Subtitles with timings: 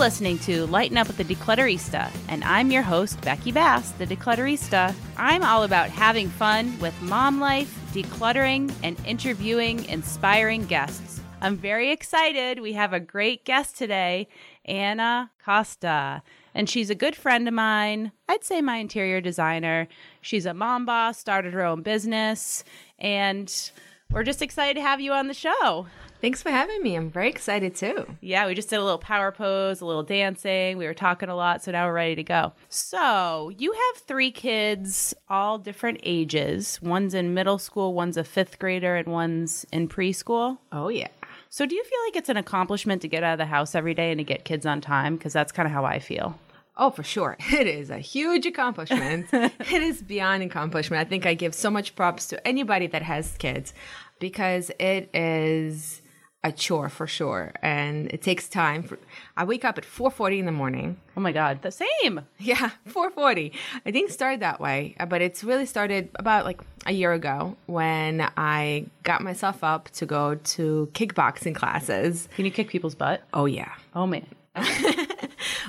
[0.00, 4.94] listening to Lighten Up with the Declutterista, and I'm your host, Becky Bass, the Declutterista.
[5.18, 11.20] I'm all about having fun with mom life, decluttering, and interviewing inspiring guests.
[11.42, 12.60] I'm very excited.
[12.60, 14.28] We have a great guest today,
[14.64, 16.22] Anna Costa,
[16.54, 18.12] and she's a good friend of mine.
[18.26, 19.86] I'd say my interior designer.
[20.22, 22.64] She's a mom boss, started her own business,
[22.98, 23.70] and
[24.10, 25.88] we're just excited to have you on the show.
[26.20, 26.96] Thanks for having me.
[26.96, 28.06] I'm very excited too.
[28.20, 30.76] Yeah, we just did a little power pose, a little dancing.
[30.76, 32.52] We were talking a lot, so now we're ready to go.
[32.68, 36.78] So, you have three kids, all different ages.
[36.82, 40.58] One's in middle school, one's a fifth grader, and one's in preschool.
[40.72, 41.08] Oh, yeah.
[41.48, 43.94] So, do you feel like it's an accomplishment to get out of the house every
[43.94, 45.16] day and to get kids on time?
[45.16, 46.38] Because that's kind of how I feel.
[46.76, 47.36] Oh, for sure.
[47.52, 49.28] It is a huge accomplishment.
[49.32, 51.00] it is beyond accomplishment.
[51.00, 53.72] I think I give so much props to anybody that has kids
[54.18, 55.99] because it is
[56.42, 58.98] a chore for sure and it takes time for,
[59.36, 62.22] i wake up at 4.40 in the morning Oh my God, the same.
[62.38, 63.52] yeah 4.40
[63.84, 67.56] i didn't start that way uh, but it's really started about like a year ago
[67.66, 73.22] when i got myself up to go to kickboxing classes Can you kick people's butt?
[73.34, 74.26] oh yeah Oh man,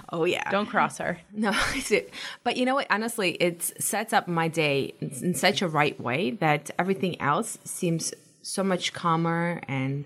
[0.09, 1.19] oh yeah don't cross her.
[1.33, 1.51] No.
[2.43, 2.87] But you know what?
[2.89, 8.13] Honestly, it sets up my day in such a right way that everything else seems
[8.41, 10.05] so much calmer and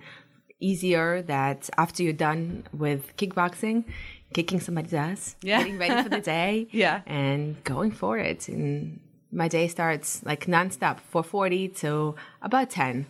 [0.60, 1.22] easier.
[1.22, 3.86] That after you're done with kickboxing,
[4.34, 5.60] kicking somebody's ass, Yeah.
[5.60, 7.02] getting ready for the day, Yeah.
[7.06, 8.48] and going for it.
[8.50, 9.00] And
[9.32, 13.06] my day starts like nonstop, 4:40 to about 10.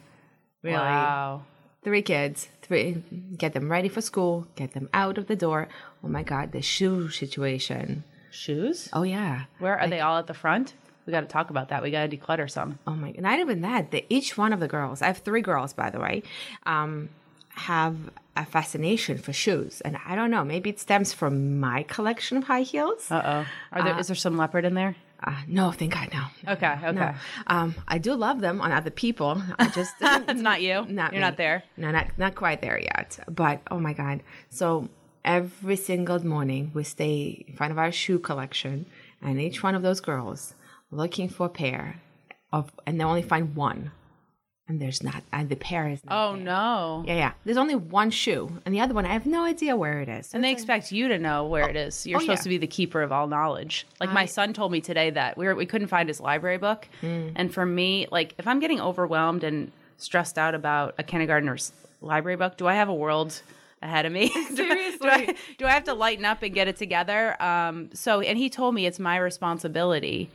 [0.64, 1.44] Really, Wow.
[1.84, 3.04] three kids, three,
[3.38, 5.68] get them ready for school, get them out of the door.
[6.04, 8.04] Oh my God, the shoe situation.
[8.32, 8.90] Shoes?
[8.92, 9.46] Oh yeah.
[9.60, 10.74] Where are they all at the front?
[11.06, 11.84] We got to talk about that.
[11.84, 12.80] We got to declutter some.
[12.88, 13.12] Oh my!
[13.12, 13.22] God.
[13.22, 13.92] Not even that.
[13.92, 15.04] The, each one of the girls.
[15.04, 16.24] I have three girls, by the way.
[16.66, 17.10] Um,
[17.56, 17.96] have
[18.36, 20.44] a fascination for shoes, and I don't know.
[20.44, 23.10] Maybe it stems from my collection of high heels.
[23.10, 23.46] Uh oh.
[23.72, 23.98] Are there?
[24.00, 24.96] Is there some leopard in there?
[25.24, 26.54] Uh, no, thank God, no.
[26.54, 26.74] Okay.
[26.84, 26.92] Okay.
[26.92, 27.14] No.
[27.48, 29.42] Um, I do love them on other people.
[29.58, 30.86] I just It's not you.
[30.88, 31.28] Not You're me.
[31.28, 31.64] not there.
[31.78, 33.20] No, not not quite there yet.
[33.30, 34.22] But oh my god!
[34.50, 34.90] So
[35.24, 38.86] every single morning we stay in front of our shoe collection,
[39.22, 40.54] and each one of those girls
[40.92, 42.02] looking for a pair
[42.52, 43.92] of, and they only find one,
[44.68, 46.04] and there's not, and the pair is.
[46.06, 46.44] Not Oh there.
[46.44, 47.04] no.
[47.06, 47.32] Yeah, yeah.
[47.46, 50.34] There's only one shoe, and the other one I have no idea where it is.
[50.34, 52.06] And they expect you to know where it is.
[52.08, 52.44] You're oh, supposed yeah.
[52.44, 53.86] to be the keeper of all knowledge.
[54.00, 56.88] Like my son told me today that we were, we couldn't find his library book,
[57.02, 57.30] Hmm.
[57.36, 61.72] and for me, like if I'm getting overwhelmed and stressed out about a kindergartner's
[62.02, 63.42] library book, do I have a world
[63.82, 64.32] ahead of me?
[64.36, 64.64] I, do,
[65.04, 67.42] I, do I have to lighten up and get it together?
[67.42, 70.30] Um, so, and he told me it's my responsibility.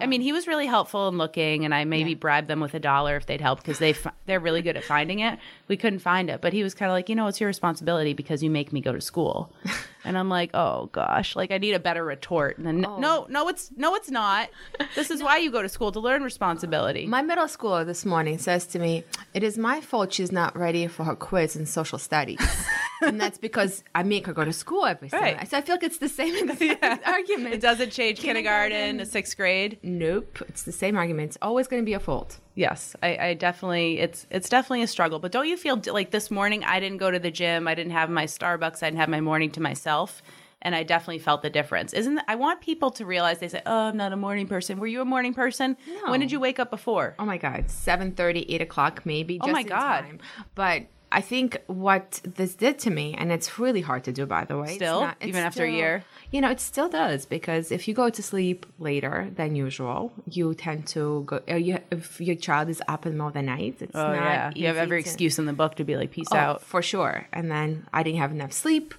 [0.00, 2.74] I mean, he um, was really helpful in looking, and I maybe bribed them with
[2.74, 5.38] a dollar if they'd help because they fi- they're really good at finding it.
[5.68, 8.12] We couldn't find it, but he was kind of like, you know, it's your responsibility
[8.12, 9.52] because you make me go to school,
[10.06, 12.56] and I'm like, oh gosh, like I need a better retort.
[12.58, 12.98] And then oh.
[12.98, 14.48] no, no, it's no, it's not.
[14.94, 17.06] This is why you go to school to learn responsibility.
[17.06, 20.86] My middle schooler this morning says to me, It is my fault she's not ready
[20.86, 22.40] for her quiz in social studies.
[23.02, 25.34] and that's because I make her go to school every Right.
[25.36, 25.44] Sunday.
[25.46, 27.54] So I feel like it's the same exact argument.
[27.54, 28.98] it doesn't change kindergarten Kindergarten.
[28.98, 29.78] to sixth grade.
[29.82, 30.38] Nope.
[30.48, 31.30] It's the same argument.
[31.30, 32.38] It's always going to be a fault.
[32.56, 35.18] Yes, I, I definitely it's it's definitely a struggle.
[35.18, 37.92] But don't you feel like this morning I didn't go to the gym, I didn't
[37.92, 40.22] have my Starbucks, I didn't have my morning to myself,
[40.62, 41.92] and I definitely felt the difference.
[41.92, 44.86] Isn't I want people to realize they say, "Oh, I'm not a morning person." Were
[44.86, 45.76] you a morning person?
[45.86, 46.10] No.
[46.10, 47.14] When did you wake up before?
[47.18, 47.66] Oh my God.
[47.68, 49.38] 7.30, 8 o'clock maybe.
[49.42, 50.00] Oh just my God.
[50.00, 50.20] Time.
[50.54, 54.44] But I think what this did to me, and it's really hard to do, by
[54.44, 54.66] the way.
[54.66, 55.00] it's Still?
[55.02, 56.04] not- it's Even after a year?
[56.32, 60.52] You know, it still does because if you go to sleep later than usual, you
[60.54, 61.40] tend to go.
[61.48, 64.08] uh, You, if your child is up in the middle of the night, it's Oh
[64.08, 66.36] not yeah, you have every to- excuse in the book to be like, "Peace Oh,
[66.36, 67.28] out." for sure.
[67.32, 68.92] And then I didn't have enough sleep.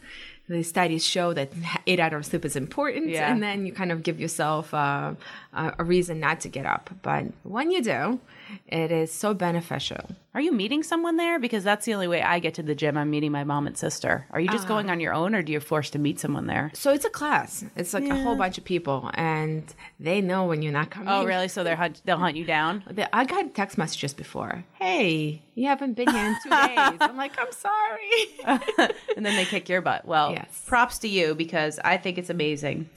[0.50, 1.52] The studies show that
[1.88, 3.30] eight hours of sleep is important, Yeah.
[3.30, 5.14] and then you kind of give yourself uh,
[5.54, 6.90] a reason not to get up.
[7.02, 8.22] But when you do,
[8.68, 10.10] it is so beneficial.
[10.34, 11.40] Are you meeting someone there?
[11.40, 12.96] Because that's the only way I get to the gym.
[12.98, 14.26] I'm meeting my mom and sister.
[14.32, 14.68] Are you just Uh.
[14.68, 16.72] going on your own, or do you force to meet someone there?
[16.74, 17.66] So it's a class.
[17.76, 19.64] It's like a whole bunch of people, and
[20.00, 21.10] they know when you're not coming.
[21.10, 21.48] Oh, really?
[21.48, 22.84] So they're hunt- they'll hunt you down.
[23.14, 24.64] I got text messages before.
[24.74, 26.98] Hey, you haven't been here in two days.
[27.02, 28.92] I'm like, I'm sorry.
[29.18, 30.06] and then they kick your butt.
[30.06, 30.64] Well, Yes.
[30.68, 32.90] props to you because I think it's amazing.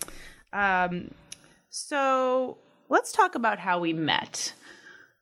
[0.53, 1.13] Um,
[1.71, 2.59] so
[2.89, 4.53] let's talk about how we met.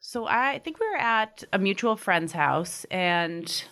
[0.00, 3.64] So I think we were at a mutual friend's house, and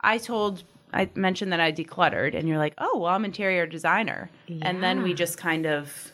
[0.00, 0.62] I told,
[0.92, 4.30] I mentioned that I decluttered, and you're like, "Oh, well, I'm interior designer,"
[4.62, 6.12] and then we just kind of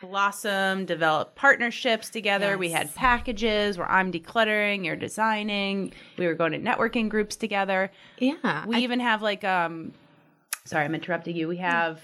[0.00, 2.58] blossom, develop partnerships together.
[2.58, 5.92] We had packages where I'm decluttering, you're designing.
[6.18, 7.92] We were going to networking groups together.
[8.18, 8.66] yeah.
[8.66, 9.92] We I- even have like um
[10.64, 11.46] sorry, I'm interrupting you.
[11.48, 12.00] We have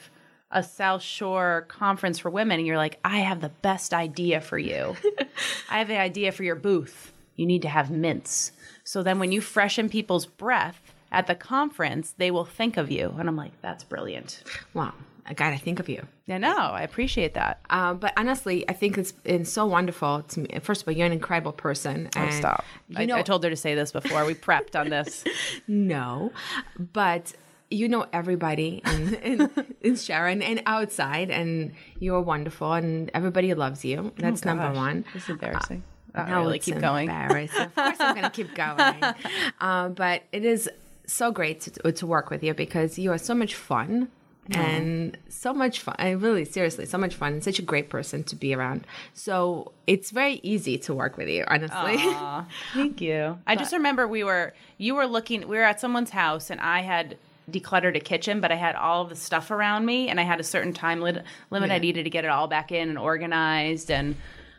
[0.50, 4.58] a South Shore conference for women and you're like, I have the best idea for
[4.58, 4.96] you.
[5.70, 7.12] I have the idea for your booth.
[7.36, 8.52] You need to have mints.
[8.84, 10.80] So then when you freshen people's breath
[11.12, 13.14] at the conference, they will think of you.
[13.18, 14.42] And I'm like, that's brilliant.
[14.74, 14.94] Wow.
[15.28, 16.06] I gotta think of you.
[16.24, 17.60] Yeah, no, I appreciate that.
[17.68, 20.58] Uh, but honestly, I think it's been so wonderful to me.
[20.62, 22.08] First of all, you're an incredible person.
[22.16, 22.64] Oh, stop.
[22.96, 24.24] I, know, I told her to say this before.
[24.24, 25.24] We prepped on this.
[25.68, 26.32] no,
[26.78, 27.34] but
[27.70, 29.50] you know everybody in, in,
[29.80, 33.98] in, Sharon and outside, and you're wonderful, and everybody loves you.
[33.98, 35.04] Oh, That's oh number one.
[35.12, 35.82] This is embarrassing.
[36.14, 37.10] Uh, no, really keep going.
[37.10, 39.02] of course, I'm going to keep going.
[39.60, 40.70] Uh, but it is
[41.06, 44.08] so great to, to work with you because you are so much fun
[44.50, 45.96] and so much fun.
[45.98, 48.86] I really, seriously, so much fun and such a great person to be around.
[49.14, 51.98] So it's very easy to work with you, honestly.
[51.98, 53.38] Aww, thank you.
[53.46, 56.82] I just remember we were, you were looking, we were at someone's house and I
[56.82, 57.18] had
[57.50, 60.44] decluttered a kitchen, but I had all the stuff around me and I had a
[60.44, 61.74] certain time limit yeah.
[61.74, 64.14] I needed to get it all back in and organized and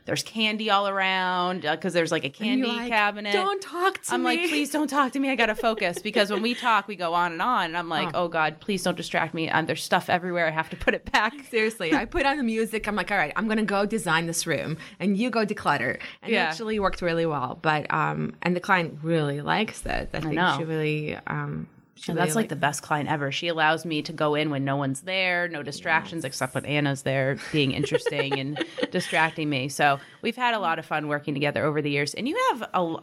[0.09, 3.31] there's candy all around because uh, there's like a candy like, cabinet.
[3.31, 4.29] Don't talk to I'm me.
[4.29, 5.29] I'm like, please don't talk to me.
[5.29, 7.65] I gotta focus because when we talk, we go on and on.
[7.65, 9.49] And I'm like, oh, oh God, please don't distract me.
[9.49, 10.47] And there's stuff everywhere.
[10.47, 11.33] I have to put it back.
[11.51, 12.87] Seriously, I put on the music.
[12.87, 15.99] I'm like, all right, I'm gonna go design this room, and you go declutter.
[16.23, 16.45] And yeah.
[16.45, 17.59] it actually worked really well.
[17.61, 20.09] But um, and the client really likes that.
[20.13, 21.67] I think I she really um
[21.99, 23.31] she that's like, like, the best client ever.
[23.31, 26.29] She allows me to go in when no one's there, no distractions yes.
[26.29, 29.67] except when Anna's there being interesting and distracting me.
[29.69, 32.13] So we've had a lot of fun working together over the years.
[32.13, 32.97] And you have a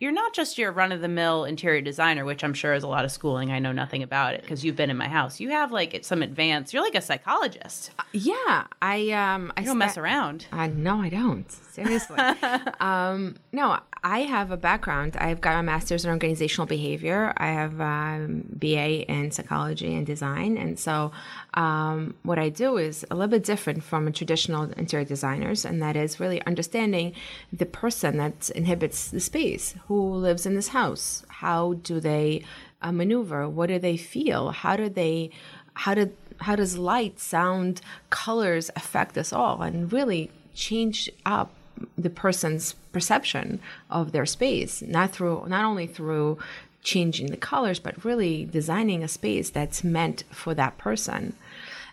[0.00, 2.88] you're not just your run of the mill interior designer, which I'm sure is a
[2.88, 3.52] lot of schooling.
[3.52, 5.40] I know nothing about it because you've been in my house.
[5.40, 6.72] You have like some advanced.
[6.72, 7.90] You're like a psychologist.
[7.98, 10.46] Uh, yeah, I um I don't mess around.
[10.50, 11.50] Uh, no, I don't.
[11.70, 12.18] Seriously.
[12.80, 15.16] um, no, I have a background.
[15.16, 17.32] I've got a master's in organizational behavior.
[17.36, 21.12] I have a um, BA in psychology and design, and so
[21.54, 25.96] um, what I do is a little bit different from traditional interior designers, and that
[25.96, 27.14] is really understanding
[27.52, 31.24] the person that inhabits the space, who lives in this house.
[31.26, 32.44] How do they
[32.80, 33.48] uh, maneuver?
[33.48, 34.52] What do they feel?
[34.52, 35.30] How do they?
[35.74, 41.52] How do how does light, sound, colors affect us all, and really change up
[41.98, 43.58] the person's perception
[43.90, 46.38] of their space, not through not only through
[46.84, 51.34] changing the colors, but really designing a space that's meant for that person.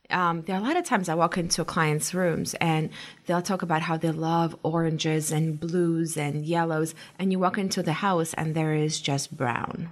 [0.09, 2.89] Um, there are a lot of times I walk into clients' rooms and
[3.25, 7.83] they'll talk about how they love oranges and blues and yellows, and you walk into
[7.83, 9.89] the house and there is just brown.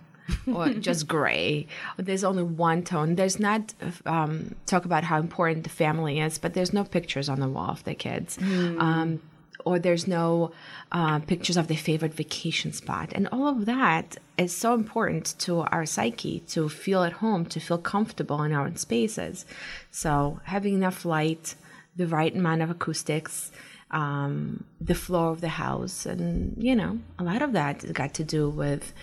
[0.52, 1.68] or just gray.
[1.98, 3.16] There's only one tone.
[3.16, 3.74] There's not
[4.06, 7.70] um, talk about how important the family is, but there's no pictures on the wall
[7.70, 8.38] of the kids.
[8.38, 8.80] Mm.
[8.80, 9.22] Um,
[9.66, 10.52] or there's no
[10.92, 13.12] uh, pictures of their favorite vacation spot.
[13.14, 17.60] And all of that is so important to our psyche to feel at home, to
[17.60, 19.46] feel comfortable in our own spaces.
[19.92, 21.56] So having enough light,
[21.96, 23.52] the right amount of acoustics,
[23.92, 28.24] um, the floor of the house, and you know, a lot of that got to
[28.24, 28.94] do with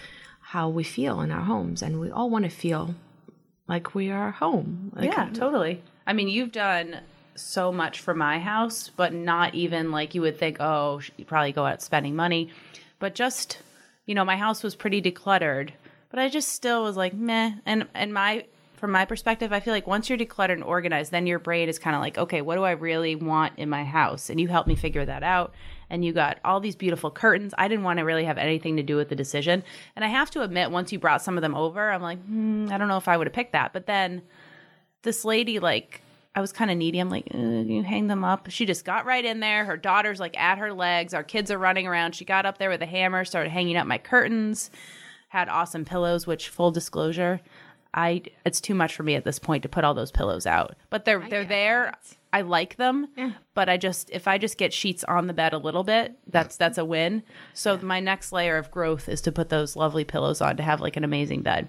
[0.41, 2.95] how we feel in our homes, and we all want to feel
[3.69, 4.93] like we are home.
[4.95, 5.83] Like, yeah, totally.
[6.07, 7.01] I mean, you've done
[7.35, 11.53] so much for my house, but not even like you would think, oh, you probably
[11.53, 12.51] go out spending money.
[12.99, 13.59] But just,
[14.07, 15.71] you know, my house was pretty decluttered,
[16.11, 17.53] but I just still was like, meh.
[17.67, 18.45] And and my
[18.83, 21.79] from my perspective, I feel like once you're decluttered and organized, then your brain is
[21.79, 24.29] kind of like, okay, what do I really want in my house?
[24.29, 25.55] And you helped me figure that out.
[25.89, 27.55] And you got all these beautiful curtains.
[27.57, 29.63] I didn't want to really have anything to do with the decision.
[29.95, 32.71] And I have to admit, once you brought some of them over, I'm like, hmm,
[32.73, 33.73] I don't know if I would have picked that.
[33.73, 34.23] But then
[35.03, 36.03] this lady, like,
[36.35, 36.99] I was kind of needy.
[36.99, 38.51] I'm like, you hang them up.
[38.51, 39.65] She just got right in there.
[39.67, 41.13] Her daughter's like at her legs.
[41.13, 42.15] Our kids are running around.
[42.15, 44.71] She got up there with a hammer, started hanging up my curtains.
[45.29, 47.41] Had awesome pillows, which full disclosure,
[47.95, 50.77] I it's too much for me at this point to put all those pillows out.
[50.91, 51.95] But they're I they're there.
[52.35, 53.33] I like them, yeah.
[53.53, 56.57] but I just if I just get sheets on the bed a little bit, that's
[56.57, 57.23] that's a win.
[57.53, 57.83] So yeah.
[57.83, 60.97] my next layer of growth is to put those lovely pillows on to have like
[60.97, 61.69] an amazing bed.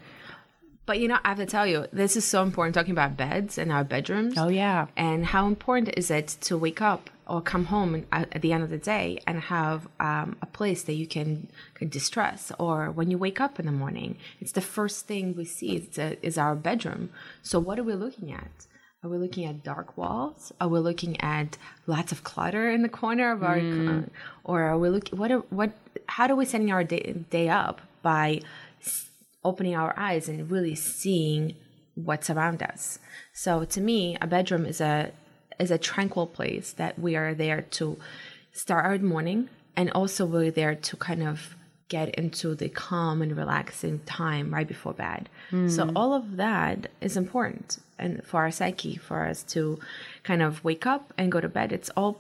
[0.86, 3.58] But you know, I have to tell you, this is so important talking about beds
[3.58, 4.36] and our bedrooms.
[4.38, 4.88] Oh, yeah.
[4.98, 8.70] And how important is it to wake up or come home at the end of
[8.70, 12.52] the day and have um, a place that you can, can distress?
[12.60, 16.26] Or when you wake up in the morning, it's the first thing we see a,
[16.26, 17.12] is our bedroom.
[17.42, 18.68] So, what are we looking at?
[19.04, 20.54] Are we looking at dark walls?
[20.62, 24.10] Are we looking at lots of clutter in the corner of our, mm.
[24.46, 25.18] or are we looking?
[25.20, 25.32] What?
[25.32, 25.72] Are, what?
[26.08, 28.42] How do we setting our day, day up by
[29.44, 31.56] opening our eyes and really seeing
[31.96, 33.00] what's around us.
[33.34, 35.12] So to me, a bedroom is a
[35.60, 37.98] is a tranquil place that we are there to
[38.52, 41.56] start our morning and also we're there to kind of
[41.90, 45.30] get into the calm and relaxing time right before bed.
[45.70, 45.96] So hmm.
[45.96, 49.80] all of that is important and for our psyche, for us to
[50.24, 51.72] kind of wake up and go to bed.
[51.72, 52.20] It's all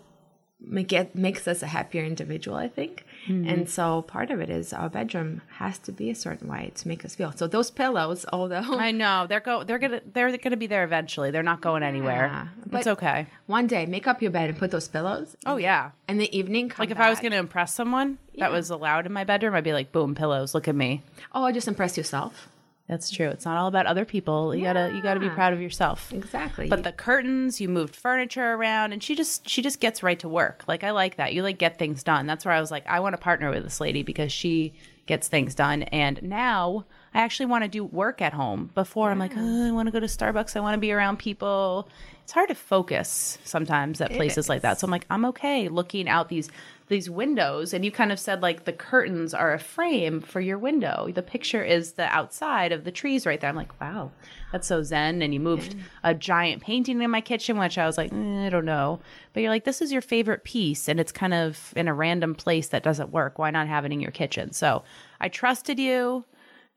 [0.60, 3.06] make it makes us a happier individual, I think.
[3.27, 3.48] Mm-hmm.
[3.48, 6.88] And so part of it is our bedroom has to be a certain way to
[6.88, 7.32] make us feel.
[7.32, 11.32] So those pillows, although I know they're go they're gonna they're gonna be there eventually.
[11.32, 12.27] They're not going anywhere.
[12.27, 13.27] Yeah, it's okay.
[13.46, 15.36] one day make up your bed and put those pillows.
[15.46, 15.92] Oh yeah.
[16.10, 18.46] In the evening, Like if I was gonna impress someone Yeah.
[18.46, 20.53] that was allowed in my bedroom, I'd be like, boom, pillows.
[20.53, 21.03] Look at me.
[21.34, 22.50] oh, just impress yourself.
[22.88, 23.30] That's true.
[23.30, 24.54] It's not all about other people.
[24.54, 26.12] You gotta you gotta be proud of yourself.
[26.12, 26.68] Exactly.
[26.68, 30.28] But the curtains, you moved furniture around, and she just she just gets right to
[30.28, 30.66] work.
[30.68, 31.34] Like I like that.
[31.34, 32.28] You like get things done.
[32.28, 34.74] That's where I was like, I want to partner with this lady because she
[35.06, 35.84] gets things done.
[35.84, 38.70] And now I actually want to do work at home.
[38.75, 40.56] Before I'm like, oh, I want to go to Starbucks.
[40.56, 41.88] I want to be around people.
[42.24, 44.80] It's hard to focus sometimes at places like that.
[44.80, 46.50] So I'm like, I'm okay looking out these
[46.88, 50.58] these windows and you kind of said like the curtains are a frame for your
[50.58, 51.10] window.
[51.13, 53.50] The picture is the outside of the trees right there.
[53.50, 54.12] I'm like wow
[54.52, 55.22] that's so zen.
[55.22, 58.50] And you moved a giant painting in my kitchen which i was like eh, i
[58.50, 59.00] don't know.
[59.34, 62.36] But you're like this is your favorite piece and it's kind of in a random
[62.36, 63.40] place that doesn't work.
[63.40, 64.52] Why not have it in your kitchen?
[64.52, 64.84] So
[65.20, 66.25] i trusted you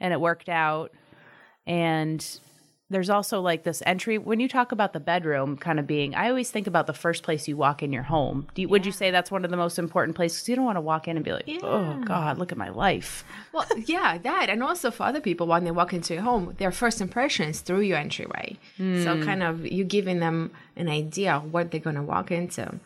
[0.01, 0.93] and it worked out.
[1.67, 2.25] And
[2.89, 6.29] there's also like this entry when you talk about the bedroom kind of being i
[6.29, 8.47] always think about the first place you walk in your home.
[8.55, 10.49] Do you, would you say that's one of the most important places?
[10.49, 13.25] You don't want to walk in and be like oh god look at my life.
[13.53, 16.73] Well, yeah, that, and also for other people when they walk into your home, their
[16.73, 18.57] first impressions through your entryway.
[18.77, 22.79] So kind of you giving them an idea of what they're going to walk into.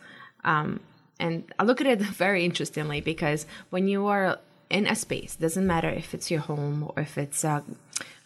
[0.45, 0.80] Um,
[1.19, 4.38] and I look at it very interestingly because when you are
[4.71, 7.64] in a space, doesn't matter if it's your home or if it's a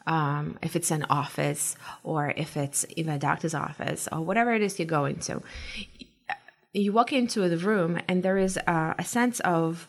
[0.06, 4.62] um, if it's an office or if it's even a doctor's office or whatever it
[4.62, 5.42] is you're going to,
[6.72, 9.88] you walk into the room and there is a, a sense of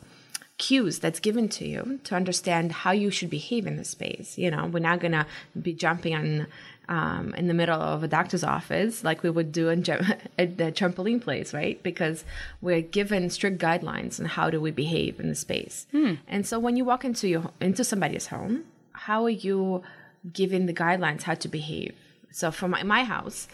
[0.57, 4.37] cues that's given to you to understand how you should behave in the space.
[4.37, 5.27] You know, we're not gonna
[5.61, 6.47] be jumping on
[6.87, 9.79] um, in the middle of a doctor's office like we would do in
[10.39, 11.81] at the trampoline place, right?
[11.83, 12.23] Because
[12.61, 15.87] we're given strict guidelines on how do we behave in the space.
[16.27, 19.83] And so when you walk into your into somebody's home, how are you
[20.31, 21.95] given the guidelines how to behave?
[22.31, 23.47] So for my, my house,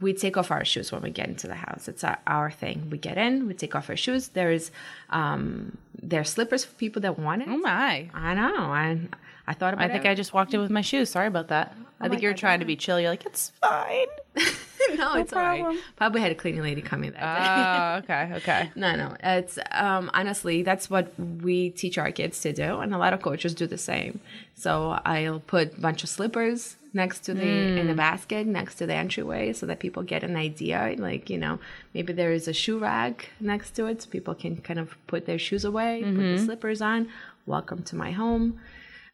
[0.00, 1.88] we take off our shoes when we get into the house.
[1.88, 2.88] It's our, our thing.
[2.90, 4.28] We get in, we take off our shoes.
[4.28, 4.70] There is
[5.10, 7.48] um there are slippers for people that want it.
[7.48, 8.56] oh my I know.
[8.72, 8.98] I
[9.46, 10.08] I thought about i think it.
[10.08, 12.60] i just walked in with my shoes sorry about that i think you're God, trying
[12.60, 14.06] to be chill you're like it's fine
[14.96, 15.66] no, it's all problem.
[15.66, 15.78] right.
[15.96, 18.10] Probably had a cleaning lady come in that day.
[18.10, 19.16] oh okay okay No, no.
[19.22, 23.20] It's um, honestly that's what we teach our kids to do, and a lot of
[23.22, 24.20] coaches do the same.
[24.54, 28.86] So I'll put a bunch of slippers next to the in the basket next to
[28.86, 30.94] the entryway, so that people get an idea.
[30.98, 31.58] Like you know,
[31.92, 35.26] maybe there is a shoe rack next to it, so people can kind of put
[35.26, 37.08] their shoes away, put the slippers on.
[37.46, 38.60] Welcome to my home.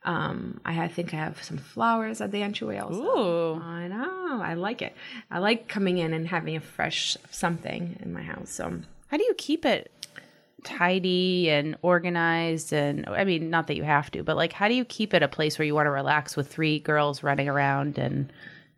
[0.04, 3.02] Um, I, I think I have some flowers at the entryway also.
[3.02, 3.60] Ooh.
[3.60, 4.40] I know.
[4.42, 4.94] I like it.
[5.30, 8.50] I like coming in and having a fresh something in my house.
[8.50, 9.90] So How do you keep it
[10.64, 12.72] tidy and organized?
[12.72, 15.22] And I mean, not that you have to, but like, how do you keep it
[15.22, 18.32] a place where you want to relax with three girls running around and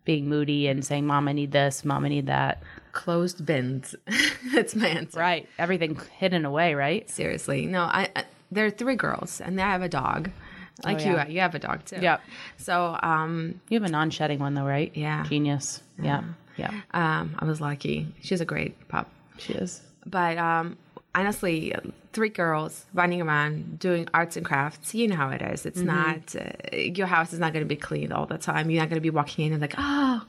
[0.05, 2.61] being moody and saying, Mom, I need this, Mom, I need that?
[2.91, 3.95] closed bins.
[4.53, 5.19] That's my answer.
[5.19, 5.49] Right.
[5.57, 7.09] Everything hidden away, right?
[7.09, 7.65] Seriously.
[7.65, 10.29] No, I, I there are three girls and they have a dog.
[10.83, 11.27] Like Oh, yeah.
[11.27, 11.97] you, you have a dog too.
[11.99, 12.21] Yep.
[12.57, 14.91] So, um, You have a non shedding one, though, right?
[14.95, 15.23] Yeah.
[15.27, 15.81] Genius.
[15.99, 16.21] Yeah.
[16.55, 16.71] Yeah.
[16.91, 18.13] um, I was lucky.
[18.21, 19.09] She's a great pup.
[19.39, 19.81] She is.
[20.05, 20.77] But um,
[21.15, 21.73] honestly,
[22.11, 24.93] three girls running around doing arts and crafts.
[24.93, 25.65] You know how it is.
[25.65, 28.69] It's not uh, your house is not going to be cleaned all the time.
[28.69, 30.25] You're not going to be walking in and like, oh,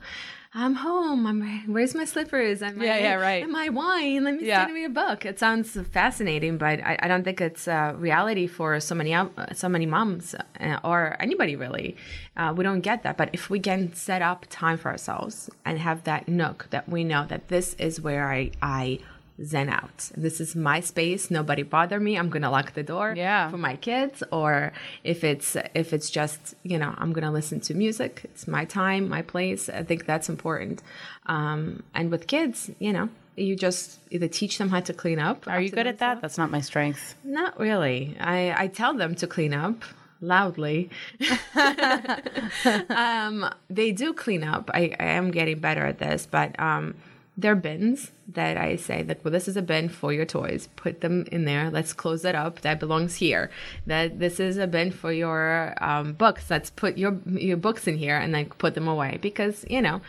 [0.56, 1.26] I'm home.
[1.26, 2.62] I'm where's my slippers?
[2.62, 3.42] Am Yeah, I, yeah, right.
[3.42, 4.22] And my wine.
[4.24, 4.60] Let me Yeah.
[4.62, 5.26] study me a book.
[5.26, 9.26] It sounds fascinating, but I, I don't think it's a reality for so many uh,
[9.52, 11.96] so many moms uh, or anybody really.
[12.36, 13.16] Uh, we don't get that.
[13.16, 17.02] But if we can set up time for ourselves and have that nook that we
[17.02, 19.00] know that this is where I I
[19.42, 20.10] zen out.
[20.16, 21.30] This is my space.
[21.30, 22.16] Nobody bother me.
[22.16, 23.50] I'm gonna lock the door Yeah.
[23.50, 24.22] for my kids.
[24.30, 24.72] Or
[25.02, 28.20] if it's if it's just you know I'm gonna listen to music.
[28.24, 29.68] It's my time, my place.
[29.68, 30.82] I think that's important.
[31.26, 35.48] Um, and with kids, you know, you just either teach them how to clean up.
[35.48, 36.20] Are you good at that?
[36.20, 37.16] That's not my strength.
[37.24, 38.16] Not really.
[38.20, 39.82] I I tell them to clean up
[40.20, 40.90] loudly.
[42.90, 44.70] um, they do clean up.
[44.72, 46.94] I, I am getting better at this, but um,
[47.36, 50.68] they're bins that I say that well, this is a bin for your toys.
[50.76, 51.70] Put them in there.
[51.70, 52.60] Let's close it up.
[52.60, 53.50] That belongs here.
[53.86, 56.48] That this is a bin for your um, books.
[56.48, 60.00] Let's put your your books in here and then put them away because you know.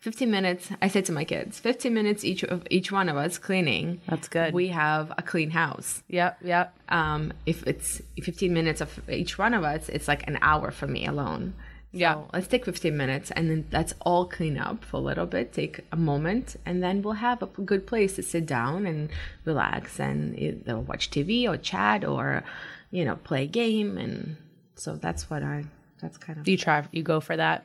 [0.00, 0.68] 15 minutes.
[0.82, 4.00] I say to my kids, 15 minutes each of each one of us cleaning.
[4.08, 4.52] That's good.
[4.52, 6.02] We have a clean house.
[6.08, 6.76] Yep, yep.
[6.88, 10.88] Um, if it's 15 minutes of each one of us, it's like an hour for
[10.88, 11.54] me alone.
[11.92, 12.22] So Yeah.
[12.32, 15.80] let's take 15 minutes and then let's all clean up for a little bit, take
[15.92, 19.10] a moment, and then we'll have a good place to sit down and
[19.44, 22.44] relax and either watch TV or chat or,
[22.90, 23.98] you know, play a game.
[23.98, 24.36] And
[24.74, 25.64] so that's what I,
[26.00, 26.84] that's kind of, Do you try?
[26.92, 27.64] You go for that?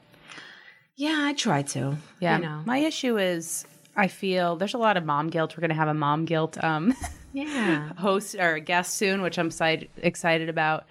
[0.96, 1.96] yeah, I try to.
[2.20, 2.38] Yeah.
[2.38, 3.66] You know, My issue is
[3.96, 5.56] I feel there's a lot of mom guilt.
[5.56, 6.94] We're going to have a mom guilt um,
[7.34, 7.94] yeah.
[7.98, 10.86] host or guest soon, which I'm side, excited about.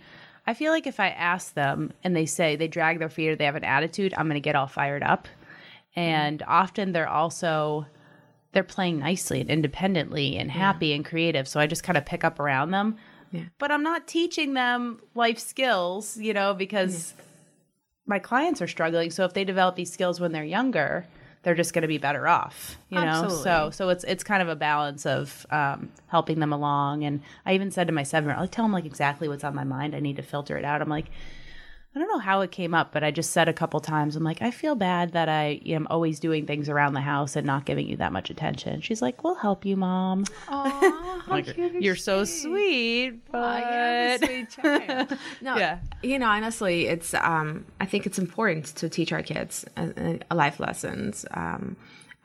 [0.47, 3.37] I feel like if I ask them and they say they drag their feet or
[3.37, 5.27] they have an attitude, I'm going to get all fired up.
[5.97, 7.87] And often they're also
[8.53, 11.47] they're playing nicely and independently and happy and creative.
[11.47, 12.97] So I just kind of pick up around them.
[13.31, 13.43] Yeah.
[13.59, 17.13] But I'm not teaching them life skills, you know, because
[18.07, 19.11] my clients are struggling.
[19.11, 21.07] So if they develop these skills when they're younger,
[21.47, 23.07] they're just going to be better off, you know.
[23.07, 23.45] Absolutely.
[23.45, 27.05] So so it's it's kind of a balance of um, helping them along.
[27.05, 29.45] And I even said to my seven year old, I tell them like exactly what's
[29.45, 29.95] on my mind.
[29.95, 30.83] I need to filter it out.
[30.83, 31.07] I'm like,
[31.97, 34.23] I don't know how it came up, but I just said a couple times, I'm
[34.23, 37.65] like, I feel bad that I am always doing things around the house and not
[37.65, 38.83] giving you that much attention.
[38.83, 40.27] She's like, We'll help you, mom.
[40.49, 45.19] Aw, how Like, cute is You're so sweet, but I am a sweet child.
[45.41, 45.79] No, Yeah.
[46.03, 47.15] you know, honestly, it's.
[47.15, 51.25] Um, I think it's important to teach our kids uh, uh, life lessons.
[51.31, 51.77] Um,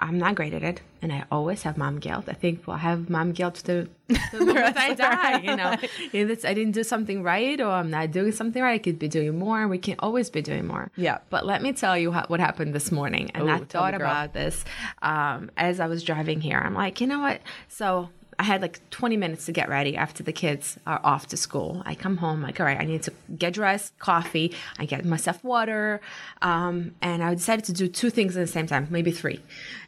[0.01, 2.25] I'm not great at it, and I always have mom guilt.
[2.27, 5.39] I think we'll have mom guilt to the moment I die.
[5.41, 5.75] You know,
[6.11, 8.73] if I didn't do something right, or I'm not doing something right.
[8.73, 9.67] I could be doing more.
[9.67, 10.91] We can always be doing more.
[10.95, 11.19] Yeah.
[11.29, 13.93] But let me tell you how, what happened this morning, and I Ooh, me, thought
[13.93, 14.65] about this
[15.03, 16.57] um, as I was driving here.
[16.57, 17.41] I'm like, you know what?
[17.67, 18.09] So
[18.41, 21.83] I had like 20 minutes to get ready after the kids are off to school.
[21.85, 25.43] I come home, like, all right, I need to get dressed, coffee, I get myself
[25.43, 26.01] water.
[26.41, 29.41] Um, and I decided to do two things at the same time, maybe three.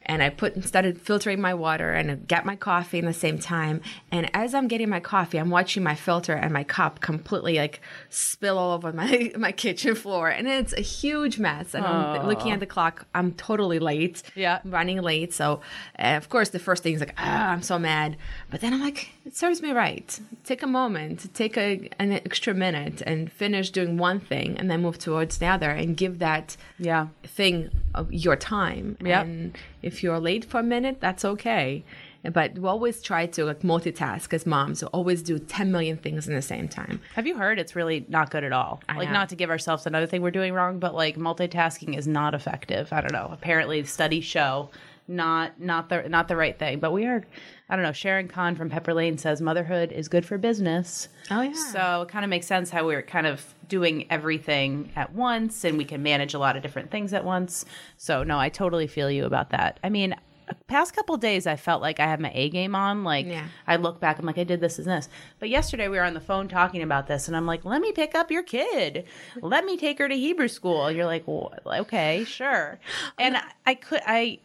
[0.06, 3.40] And I put started filtering my water and I get my coffee in the same
[3.40, 3.82] time.
[4.12, 7.80] And as I'm getting my coffee, I'm watching my filter and my cup completely like
[8.10, 10.28] spill all over my, my kitchen floor.
[10.30, 11.74] And it's a huge mess.
[11.74, 14.60] And I'm looking at the clock, I'm totally late Yeah.
[14.66, 15.34] running late.
[15.34, 15.62] So,
[15.98, 18.18] uh, of course, the first thing is like, ah, I'm so mad.
[18.52, 20.20] But then I'm like, it serves me right.
[20.44, 24.82] Take a moment, take a, an extra minute and finish doing one thing and then
[24.82, 27.08] move towards the other and give that Yeah.
[27.24, 27.70] thing
[28.10, 28.98] your time.
[29.04, 29.26] Yep.
[29.26, 31.84] And if you're late for a minute, that's okay.
[32.32, 34.82] But we always try to like multitask as moms.
[34.82, 37.02] We always do 10 million things in the same time.
[37.16, 38.82] Have you heard it's really not good at all?
[38.88, 39.14] like, know.
[39.14, 42.94] not to give ourselves another thing we're doing wrong, but like multitasking is not effective.
[42.94, 43.30] I don't know.
[43.32, 44.70] Apparently, studies show
[45.08, 46.80] not not the not the right thing.
[46.80, 47.24] But we are,
[47.74, 47.92] I don't know.
[47.92, 51.10] Sharon Kahn from Pepper Lane says motherhood is good for business.
[51.32, 51.54] Oh, yeah.
[51.54, 55.76] So it kind of makes sense how we're kind of doing everything at once, and
[55.76, 57.66] we can manage a lot of different things at once.
[57.98, 59.80] So no, I totally feel you about that.
[59.84, 60.16] I mean.
[60.68, 63.06] Past couple days, I felt like I have my A game on.
[63.06, 63.48] Like Yeah.
[63.66, 65.08] I look back, I'm like, I did this and this.
[65.40, 67.94] But yesterday we were on the phone talking about this, and I'm like, let me
[67.94, 69.06] pick up your kid.
[69.42, 70.86] Let me take her to Hebrew school.
[70.86, 72.78] And you're like, well, okay, sure.
[73.18, 74.40] And um, I, I could, I,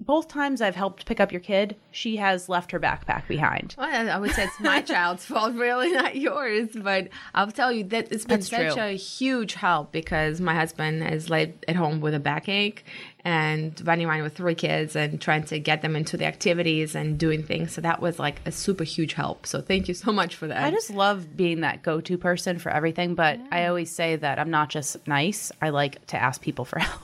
[0.00, 3.74] both times I've helped pick up your kid, she has left her backpack behind.
[3.78, 6.68] Well, I I would say it's my child's fault, really, not yours.
[6.74, 8.82] But I'll tell you that it's been That's such true.
[8.82, 12.84] a huge help because my husband is laid at home with a backache
[13.24, 17.18] and running around with three kids and trying to get them into the activities and
[17.18, 17.72] doing things.
[17.72, 19.46] So that was like a super huge help.
[19.46, 20.62] So thank you so much for that.
[20.62, 24.38] I just love being that go to person for everything, but I always say that
[24.38, 27.00] I'm not just nice, I like to ask people for help.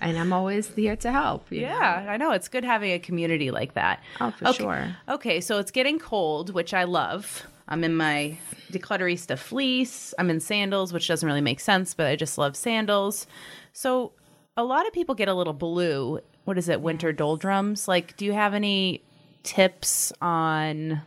[0.00, 1.50] and I'm always here to help.
[1.50, 1.68] you know?
[1.68, 2.30] Yeah, I know.
[2.30, 4.00] It's good having a community like that.
[4.20, 4.58] Oh, for okay.
[4.58, 4.96] sure.
[5.08, 7.42] Okay, so it's getting cold, which I love.
[7.66, 8.36] I'm in my
[8.70, 10.14] Declutterista fleece.
[10.18, 13.26] I'm in sandals, which doesn't really make sense, but I just love sandals.
[13.72, 14.12] So
[14.56, 16.20] a lot of people get a little blue.
[16.44, 16.80] What is it?
[16.80, 17.88] Winter doldrums.
[17.88, 19.02] Like, do you have any
[19.42, 21.02] tips on,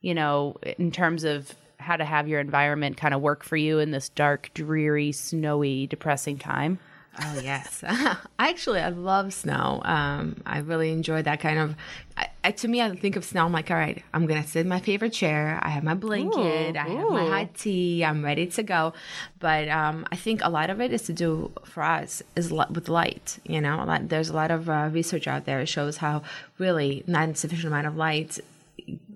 [0.00, 3.78] you know, in terms of how to have your environment kind of work for you
[3.78, 6.78] in this dark, dreary, snowy, depressing time?
[7.20, 7.84] Oh yes,
[8.38, 9.80] actually, I love snow.
[9.84, 11.76] Um, I really enjoy that kind of.
[12.16, 13.44] I, I, to me, I think of snow.
[13.44, 15.58] I'm like, all right, I'm gonna sit in my favorite chair.
[15.62, 16.76] I have my blanket.
[16.76, 18.04] Ooh, I have my hot tea.
[18.04, 18.94] I'm ready to go.
[19.38, 22.88] But um, I think a lot of it is to do for us is with
[22.88, 23.38] light.
[23.44, 26.22] You know, a lot, there's a lot of uh, research out there that shows how
[26.58, 28.40] really not sufficient amount of light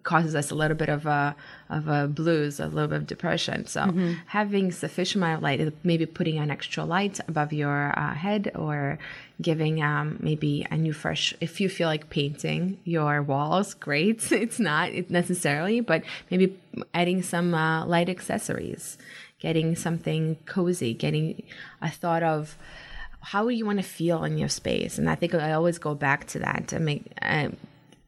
[0.02, 1.34] causes us a little bit of a
[1.70, 3.66] of a blues, a little bit of depression.
[3.66, 3.92] So
[4.26, 8.98] having sufficient amount of light, maybe putting an extra light above your uh, head, or
[9.40, 11.34] giving um, maybe a new fresh.
[11.40, 14.30] If you feel like painting your walls, great.
[14.38, 16.58] It's not necessarily, but maybe
[16.94, 18.98] adding some uh, light accessories,
[19.38, 21.42] getting something cozy, getting
[21.82, 22.56] a thought of
[23.20, 24.98] how you want to feel in your space?
[24.98, 27.12] And I think I always go back to that to make.
[27.20, 27.50] Uh,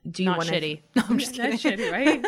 [0.09, 0.81] do you Not want shitty.
[0.97, 1.59] No, I'm just kidding.
[1.59, 2.25] shitty, right?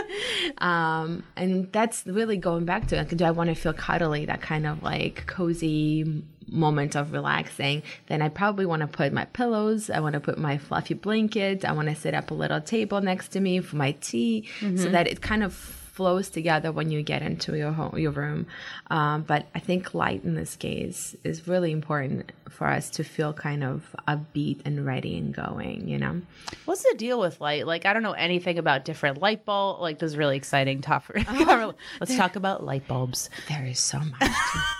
[0.59, 4.43] um, and that's really going back to like, do I want to feel cuddly, that
[4.43, 7.83] kind of like cozy moment of relaxing?
[8.09, 9.89] Then I probably want to put my pillows.
[9.89, 11.65] I want to put my fluffy blanket.
[11.65, 14.91] I want to set up a little table next to me for my tea, so
[14.91, 18.47] that it kind of flows together when you get into your home, your room.
[18.91, 23.33] Um, but I think light in this case is really important for us to feel
[23.33, 25.87] kind of upbeat and ready and going.
[25.87, 26.23] You know.
[26.65, 27.67] What's the deal with light?
[27.67, 29.81] Like, I don't know anything about different light bulb.
[29.81, 31.27] Like, this is really exciting topic.
[32.01, 33.31] Let's talk about light bulbs.
[33.49, 34.31] There is so much.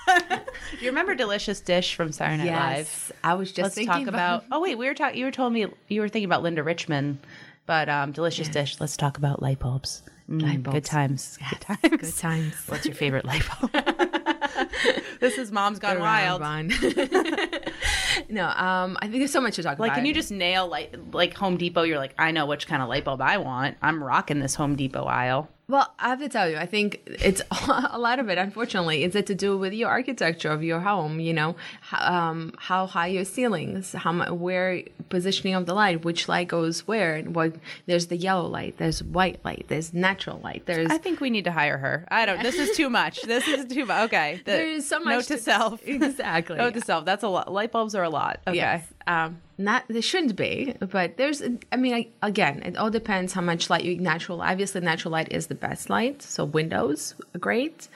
[0.81, 2.79] You remember Delicious Dish from Saturday Night Live?
[2.79, 4.45] Yes, I was just Let's talk about.
[4.51, 5.19] Oh wait, we were talking.
[5.19, 7.21] You were told me you were thinking about Linda Richman,
[7.67, 8.81] but um, Delicious Dish.
[8.81, 10.03] Let's talk about light bulbs.
[10.31, 10.75] Mm, Light bulbs.
[10.77, 11.39] Good times.
[11.51, 12.01] Good times.
[12.01, 12.55] good times.
[12.67, 13.73] What's your favorite light bulb?
[15.21, 16.41] this is Mom's Gone Wild.
[18.29, 19.89] no, um, I think there's so much to talk Like, about.
[19.89, 21.83] Like, can you just nail like like Home Depot?
[21.83, 23.77] You're like, I know which kind of light bulb I want.
[23.83, 25.49] I'm rocking this Home Depot aisle.
[25.73, 28.37] Well, I have to tell you, I think it's a lot of it.
[28.37, 31.19] Unfortunately, is it to do with your architecture of your home?
[31.19, 31.57] You know,
[31.99, 37.15] um, how high your ceilings, how where positioning of the light, which light goes where.
[37.15, 37.55] and What
[37.87, 41.45] there's the yellow light, there's white light, there's natural light, there's I think we need
[41.45, 42.05] to hire her.
[42.11, 42.43] I don't.
[42.43, 43.23] This is too much.
[43.23, 44.05] This is too much.
[44.05, 44.43] Okay.
[44.45, 45.81] The- there's so much Note to self.
[45.87, 46.59] Exactly.
[46.59, 47.07] Note to self.
[47.07, 47.51] That's a lot.
[47.51, 48.41] Light bulbs are a lot.
[48.47, 48.59] Okay.
[48.59, 48.85] Yes.
[49.07, 51.43] Um, not they shouldn't be, but there's.
[51.71, 54.43] I mean, I, again, it all depends how much light you natural.
[54.43, 56.23] Obviously, natural light is the best light.
[56.23, 57.89] So windows are great,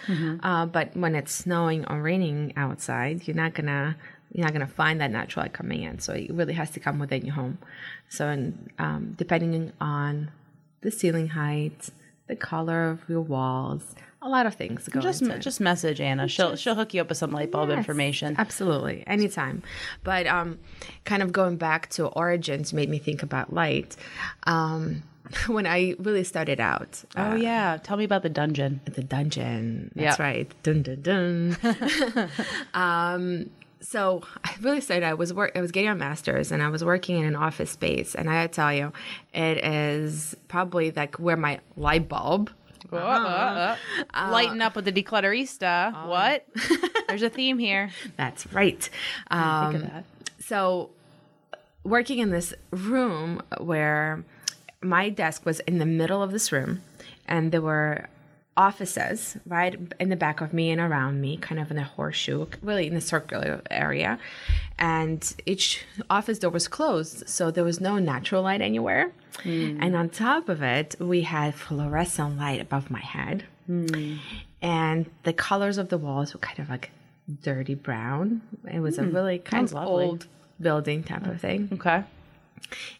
[0.42, 3.96] uh, but when it's snowing or raining outside, you're not gonna
[4.32, 5.98] you're not gonna find that natural light coming in.
[5.98, 7.58] So it really has to come within your home.
[8.08, 10.30] So, and, um, depending on
[10.82, 11.90] the ceiling height,
[12.28, 13.94] the color of your walls,
[14.26, 15.38] a lot of things go Just it.
[15.40, 16.26] just message Anna.
[16.28, 18.34] She'll she'll hook you up with some light bulb Yes, information.
[18.38, 19.62] Absolutely, anytime.
[20.04, 20.58] But um,
[21.04, 23.96] kind of going back to origins made me think about light.
[24.44, 25.02] Um,
[25.48, 27.78] when I really started out, Oh yeah.
[27.82, 28.80] Tell me about the dungeon.
[28.84, 29.90] the dungeon.
[29.94, 30.24] That's Yeah.
[30.24, 30.52] right.
[30.62, 31.56] Dun dun dun.
[32.74, 35.04] um, so I really started.
[35.06, 35.52] I was work.
[35.54, 38.14] I was getting a master's, and I was working in an office space.
[38.14, 38.92] And I tell you,
[39.32, 42.50] it is probably like where my light bulb.
[42.92, 43.76] Uh, uh,
[44.14, 44.28] uh.
[44.30, 46.06] Lighten up with the declutterista.
[46.06, 46.46] what?
[47.08, 47.90] There's a theme here.
[48.16, 48.88] That's right.
[49.30, 50.04] Um, Think of that.
[50.38, 50.90] so
[51.84, 54.24] working in this room where
[54.82, 56.82] my desk was in the middle of this room
[57.26, 58.08] and there were
[58.56, 62.46] offices right in the back of me and around me kind of in a horseshoe
[62.62, 64.18] really in a circular area.
[64.78, 69.12] And each office door was closed so there was no natural light anywhere.
[69.42, 69.78] Hmm.
[69.80, 73.44] And on top of it we had fluorescent light above my head.
[73.66, 74.16] Hmm.
[74.62, 76.90] And the colors of the walls were kind of like
[77.42, 78.42] dirty brown.
[78.72, 79.14] It was a hmm.
[79.14, 80.04] really kind Sounds of lovely.
[80.04, 80.26] old
[80.60, 81.68] building type of thing.
[81.72, 82.04] Okay.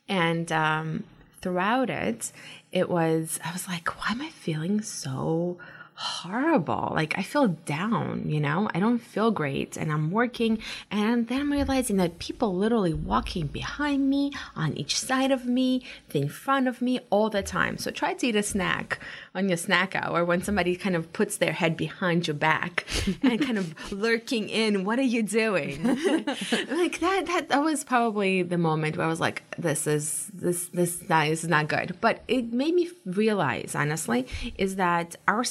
[0.09, 1.05] and um,
[1.41, 2.33] throughout it,
[2.77, 5.57] it was, I was like, why am I feeling so
[5.97, 6.93] horrible?
[6.95, 8.69] Like, I feel down, you know?
[8.75, 9.77] I don't feel great.
[9.77, 10.59] And I'm working.
[10.91, 15.83] And then I'm realizing that people literally walking behind me, on each side of me,
[16.13, 17.79] in front of me all the time.
[17.79, 18.99] So try to eat a snack
[19.35, 22.87] on your snack hour when somebody kind of puts their head behind your back
[23.23, 25.83] and kind of lurking in, what are you doing?
[26.71, 30.69] like that, that that was probably the moment where I was like, this is this
[30.69, 31.97] this this is not good.
[32.01, 35.45] But it made me realize, honestly, is that our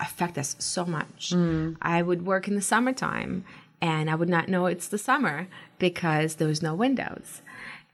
[0.00, 1.32] affect us so much.
[1.34, 1.76] Mm.
[1.80, 3.44] I would work in the summertime
[3.80, 7.42] and I would not know it's the summer because there was no windows.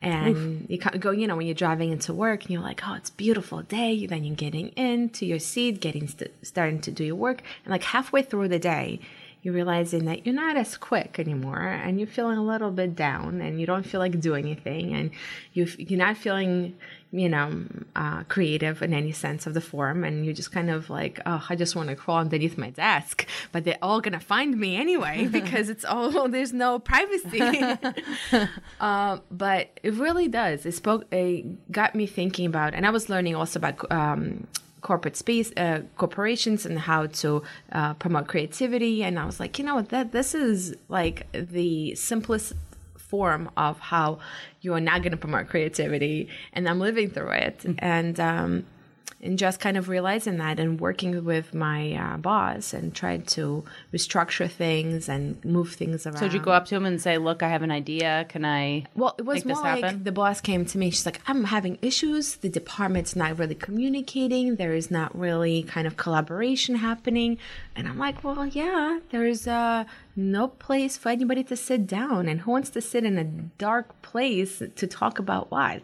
[0.02, 2.94] And you ca- go, you know, when you're driving into work and you're like, oh,
[2.94, 4.04] it's a beautiful day.
[4.04, 7.42] Then you're getting into your seat, getting st- starting to do your work.
[7.64, 8.98] And like halfway through the day,
[9.42, 13.40] you're realizing that you're not as quick anymore and you're feeling a little bit down
[13.40, 15.10] and you don't feel like doing anything and
[15.52, 16.76] you you're not feeling
[17.10, 17.64] you know
[17.96, 21.44] uh, creative in any sense of the form and you're just kind of like oh
[21.50, 23.26] i just want to crawl underneath my desk.
[23.50, 27.42] But they're all gonna find me anyway because it's all there's no privacy.
[28.80, 30.66] Uh, but it really does.
[30.66, 34.46] It spoke it got me thinking about and i was learning also about um,
[34.82, 37.42] corporate space uh, corporations and how to
[37.72, 39.02] uh, promote creativity.
[39.02, 42.52] And i was like you know what that this is like the simplest
[42.96, 44.18] form of how
[44.62, 46.28] you are not going to promote creativity.
[46.52, 47.64] And i'm living through it.
[47.78, 48.66] And um,
[49.22, 53.64] and just kind of realizing that and working with my uh, boss and tried to
[53.92, 57.18] restructure things and move things around So did you go up to him and say,
[57.18, 58.26] "Look, I have an idea.
[58.28, 60.90] Can I?" well, it was more like the boss came to me.
[60.90, 62.36] She's like, "I'm having issues.
[62.36, 64.56] The department's not really communicating.
[64.56, 67.38] There is not really kind of collaboration happening."
[67.76, 72.28] And I'm like, "Well, yeah, there's uh, no place for anybody to sit down.
[72.28, 75.82] And who wants to sit in a dark place to talk about what?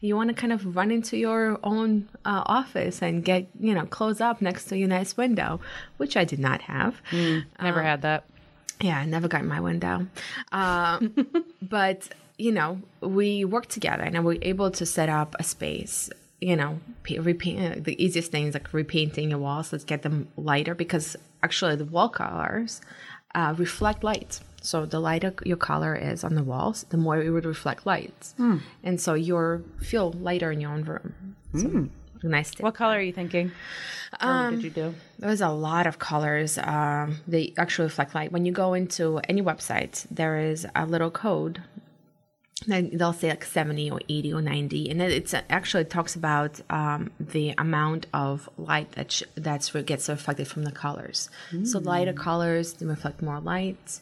[0.00, 3.86] You want to kind of run into your own uh, office and get, you know,
[3.86, 5.60] close up next to your nice window,
[5.96, 7.00] which I did not have.
[7.62, 8.24] Never had that.
[8.80, 10.06] Yeah, I never got my window.
[10.52, 11.00] Uh,
[11.62, 16.10] but, you know, we worked together and we were able to set up a space.
[16.40, 19.72] You know, repaint, the easiest thing is like repainting your walls.
[19.72, 22.80] Let's get them lighter because actually the wall colors
[23.34, 24.40] uh, reflect light.
[24.62, 28.34] So the lighter your color is on the walls, the more it would reflect light.
[28.84, 31.36] And so you feel lighter in your own room.
[31.56, 31.88] So,
[32.22, 32.50] Nice.
[32.50, 32.60] tip.
[32.62, 33.50] What color are you thinking?
[34.22, 34.94] Or did you do?
[35.18, 36.58] There's a lot of colors.
[36.58, 38.30] Um, they actually reflect light.
[38.32, 41.62] When you go into any website, there is a little code.
[42.68, 46.60] And they'll say like 70 or 80 or 90, and then it's actually talks about
[46.68, 51.30] um, the amount of light that sh- that's what gets reflected from the colors.
[51.64, 54.00] So lighter colors they reflect more light.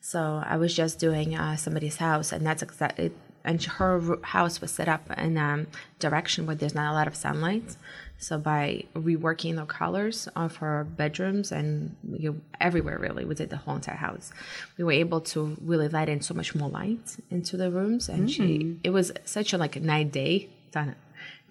[0.00, 3.10] So I was just doing uh, somebody's house, and that's exactly.
[3.44, 5.66] And her house was set up in a
[5.98, 7.76] direction where there's not a lot of sunlight.
[8.18, 13.50] So by reworking the colors of her bedrooms and you know, everywhere, really, we did
[13.50, 14.32] the whole entire house.
[14.78, 18.30] We were able to really let in so much more light into the rooms, and
[18.30, 18.78] she.
[18.82, 20.48] It was such a like night day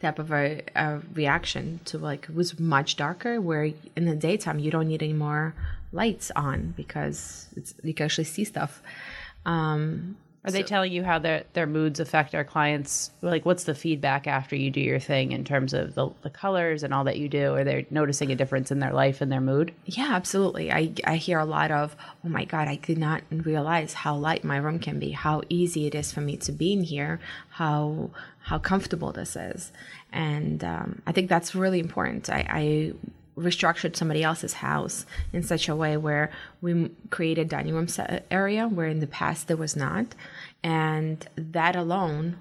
[0.01, 3.39] type of a, a reaction to like it was much darker.
[3.39, 5.53] Where in the daytime you don't need any more
[5.91, 8.81] lights on because it's you can actually see stuff.
[9.45, 13.11] Um, Are they telling you how their their moods affect our clients?
[13.21, 16.83] Like, what's the feedback after you do your thing in terms of the, the colors
[16.83, 17.55] and all that you do?
[17.55, 19.73] Are they noticing a difference in their life and their mood?
[19.85, 20.71] Yeah, absolutely.
[20.71, 24.43] I, I hear a lot of, oh my God, I did not realize how light
[24.43, 28.11] my room can be, how easy it is for me to be in here, how
[28.45, 29.71] how comfortable this is.
[30.13, 32.29] And um, I think that's really important.
[32.29, 32.93] I, I
[33.37, 37.87] restructured somebody else's house in such a way where we created dining room
[38.31, 40.15] area where in the past there was not.
[40.63, 42.37] And that alone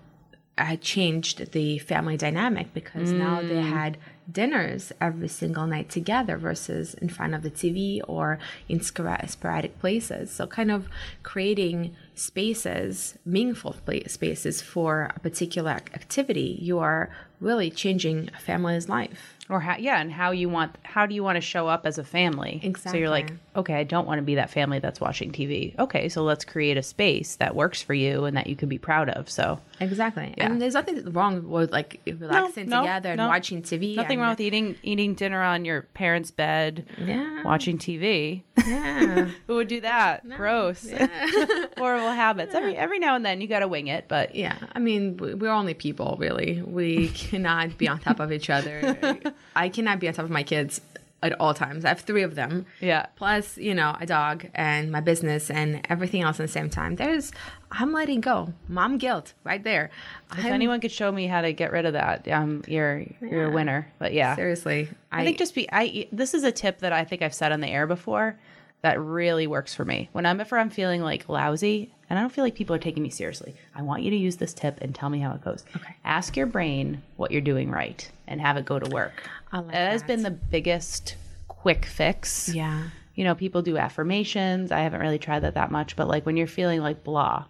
[0.56, 3.68] I changed the family dynamic because now they mm.
[3.68, 3.98] had
[4.30, 10.30] dinners every single night together versus in front of the TV or in sporadic places.
[10.30, 10.88] So, kind of
[11.24, 13.74] creating spaces, meaningful
[14.06, 19.30] spaces for a particular activity, you are really changing a family's life.
[19.50, 21.98] Or how, yeah, and how you want how do you want to show up as
[21.98, 22.74] a family?
[22.78, 25.78] So you're like, okay, I don't want to be that family that's watching TV.
[25.78, 28.78] Okay, so let's create a space that works for you and that you can be
[28.78, 29.28] proud of.
[29.28, 30.32] So Exactly.
[30.38, 33.28] And there's nothing wrong with like relaxing no, together and no.
[33.28, 33.96] watching TV.
[33.96, 37.42] nothing and- wrong with eating eating dinner on your parents' bed, Yeah.
[37.44, 38.44] watching TV.
[38.66, 39.28] Yeah.
[39.46, 40.26] Who would do that?
[40.38, 40.88] Gross.
[41.76, 42.54] Horrible habits.
[42.54, 45.34] Every every now and then you got to wing it, but Yeah, I mean, we-
[45.34, 46.62] we're only people, really.
[46.62, 49.18] We cannot be on top of each other.
[49.56, 50.80] I cannot be on top of my kids
[51.22, 51.86] at all times.
[51.86, 52.66] I have three of them.
[52.80, 53.06] Yeah.
[53.16, 56.96] Plus, you know, a dog and my business and everything else at the same time.
[56.96, 57.32] There's,
[57.70, 58.52] I'm letting go.
[58.68, 59.90] Mom guilt right there.
[60.32, 63.46] if I'm, anyone could show me how to get rid of that, um, you're you're
[63.46, 63.90] a winner.
[63.98, 67.22] But yeah, seriously, I think just be I this is a tip that I think
[67.22, 68.38] I've said on the air before
[68.84, 70.10] that really works for me.
[70.12, 73.54] Whenever I'm feeling like lousy and I don't feel like people are taking me seriously,
[73.74, 75.64] I want you to use this tip and tell me how it goes.
[75.74, 75.96] Okay.
[76.04, 79.22] Ask your brain what you're doing right and have it go to work.
[79.54, 81.16] Like that has been the biggest
[81.48, 82.50] quick fix.
[82.50, 82.88] yeah.
[83.14, 84.70] You know, people do affirmations.
[84.70, 87.46] I haven't really tried that that much, but like when you're feeling like blah.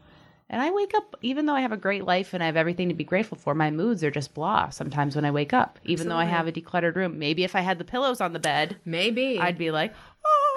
[0.50, 2.88] And I wake up, even though I have a great life and I have everything
[2.90, 6.08] to be grateful for, my moods are just blah sometimes when I wake up, even
[6.08, 7.18] though I have a decluttered room.
[7.18, 9.40] Maybe if I had the pillows on the bed, Maybe.
[9.40, 9.94] I'd be like,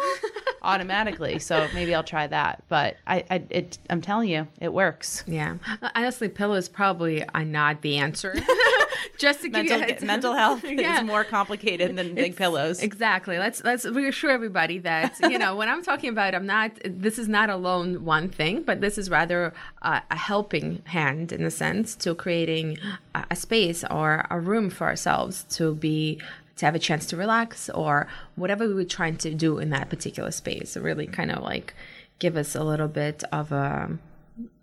[0.62, 1.40] automatically.
[1.40, 2.64] So maybe I'll try that.
[2.68, 5.24] But I, I it, I'm telling you, it works.
[5.28, 5.58] yeah.
[5.96, 8.36] Honestly, pillows probably are not the answer.
[9.20, 11.00] Just to give you a Mental, health Yeah.
[11.00, 12.82] is more complicated than big pillows.
[12.82, 13.38] Exactly.
[13.40, 16.72] Let's let's reassure everybody that you know when I'm talking about, I'm not.
[16.86, 21.44] This is not alone one thing, but this is rather uh, a helping hand in
[21.44, 22.78] a sense to creating
[23.16, 26.20] a, a space or a room for ourselves to be
[26.58, 29.90] to have a chance to relax or whatever we were trying to do in that
[29.90, 30.76] particular space.
[30.76, 31.74] Really, kind of like
[32.20, 33.98] give us a little bit of a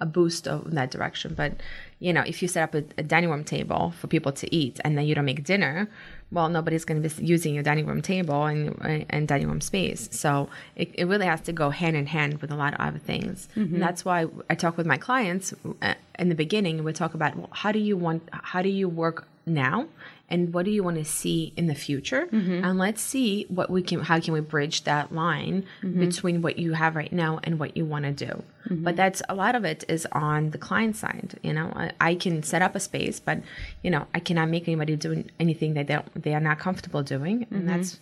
[0.01, 1.35] a boost of in that direction.
[1.35, 1.55] But
[1.99, 4.81] you know, if you set up a, a dining room table for people to eat
[4.85, 5.89] and then you don't make dinner,
[6.31, 10.09] well, nobody's going to be using your dining room table and and dining room space.
[10.13, 12.99] So it, it really has to go hand in hand with a lot of other
[12.99, 13.49] things.
[13.75, 16.85] And that's why I talk with my clients uh, in the beginning.
[16.85, 19.87] We talk about well, how do you want, how do you work now,
[20.31, 22.65] and what do you want to see in the future, mm-hmm.
[22.65, 26.01] and let's see what we can, how can we bridge that line mm-hmm.
[26.01, 28.43] between what you have right now and what you want to do.
[28.69, 28.85] Mm-hmm.
[28.85, 31.39] But that's a lot of it is on the client side.
[31.43, 33.41] You know, I, I can set up a space, but
[33.83, 37.03] you know, I cannot make anybody do anything that they don't, they are not comfortable
[37.03, 38.01] doing, and that's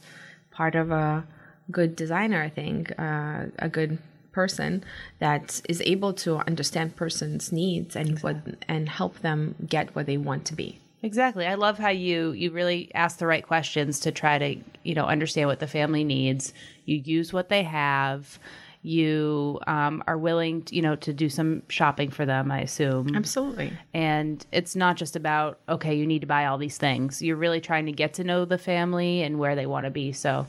[0.52, 1.24] part of a
[1.70, 2.42] good designer.
[2.42, 3.98] I think uh, a good
[4.32, 4.82] person
[5.18, 10.16] that is able to understand person's needs and what and help them get where they
[10.16, 10.78] want to be.
[11.02, 11.46] Exactly.
[11.46, 15.06] I love how you you really ask the right questions to try to, you know,
[15.06, 16.52] understand what the family needs.
[16.84, 18.38] You use what they have.
[18.84, 22.50] You um, are willing, to, you know, to do some shopping for them.
[22.50, 23.72] I assume Absolutely.
[23.94, 27.20] and it's not just about okay, you need to buy all these things.
[27.20, 30.12] You're really trying to get to know the family and where they want to be.
[30.12, 30.46] So,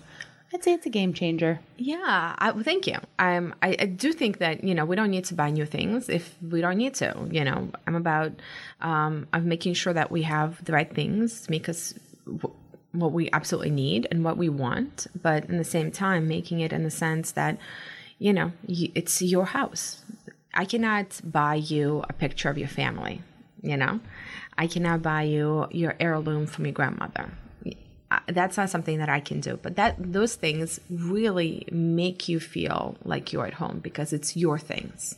[0.53, 1.59] I'd say it's a game changer.
[1.77, 2.97] Yeah, I, well, thank you.
[3.17, 6.09] Um, I, I do think that you know we don't need to buy new things
[6.09, 7.27] if we don't need to.
[7.31, 8.33] You know, I'm about
[8.81, 12.55] um, I'm making sure that we have the right things to make us w-
[12.91, 16.71] what we absolutely need and what we want, but in the same time making it
[16.71, 17.57] in the sense that
[18.19, 20.03] you know it's your house.
[20.53, 23.23] I cannot buy you a picture of your family.
[23.63, 24.01] You know,
[24.55, 27.31] I cannot buy you your heirloom from your grandmother
[28.27, 29.59] that's not something that I can do.
[29.61, 34.59] But that those things really make you feel like you're at home because it's your
[34.59, 35.15] things.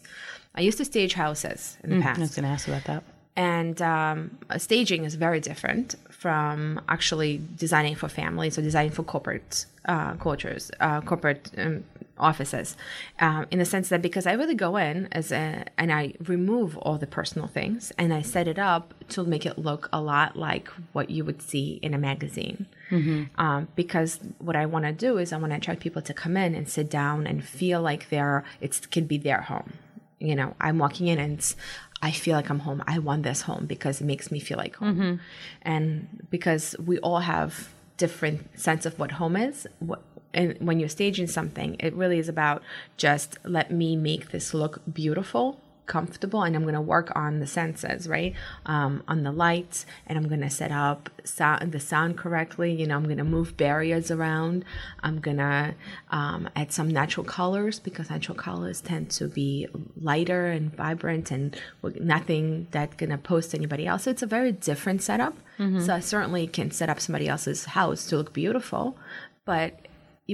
[0.55, 2.19] I used to stage houses in the past.
[2.19, 3.03] I was going to ask about that.
[3.35, 9.65] And um, staging is very different from actually designing for families or designing for corporate
[9.85, 11.83] uh, cultures, uh, corporate um,
[12.17, 12.77] offices,
[13.19, 16.77] um, in the sense that because I really go in as a, and I remove
[16.77, 20.35] all the personal things and I set it up to make it look a lot
[20.35, 22.67] like what you would see in a magazine.
[22.89, 23.39] Mm-hmm.
[23.39, 26.37] Um, because what I want to do is I want to attract people to come
[26.37, 29.73] in and sit down and feel like they're it could be their home.
[30.19, 31.55] You know, I'm walking in and
[32.01, 32.83] I feel like I'm home.
[32.87, 34.95] I want this home because it makes me feel like home.
[34.95, 35.15] Mm-hmm.
[35.63, 39.67] And because we all have different sense of what home is.
[39.79, 40.01] What,
[40.35, 42.61] and when you're staging something, it really is about
[42.97, 47.47] just let me make this look beautiful comfortable and I'm going to work on the
[47.47, 48.33] senses, right?
[48.65, 52.73] Um, on the lights and I'm going to set up sound, the sound correctly.
[52.73, 54.65] You know, I'm going to move barriers around.
[55.01, 55.75] I'm going to
[56.11, 59.67] um, add some natural colors because natural colors tend to be
[59.99, 61.55] lighter and vibrant and
[61.99, 64.03] nothing that's going to post anybody else.
[64.03, 65.35] So it's a very different setup.
[65.59, 65.81] Mm-hmm.
[65.81, 68.97] So I certainly can set up somebody else's house to look beautiful,
[69.45, 69.84] but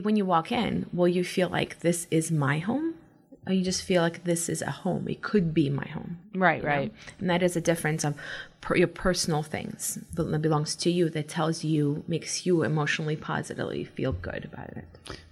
[0.01, 2.95] when you walk in, will you feel like this is my home?
[3.47, 5.07] or you just feel like this is a home.
[5.07, 6.19] It could be my home.
[6.35, 6.91] Right, right.
[6.91, 6.97] Know?
[7.19, 8.15] And that is a difference of
[8.61, 13.83] per, your personal things that belongs to you that tells you, makes you emotionally positively
[13.83, 14.85] feel good about it.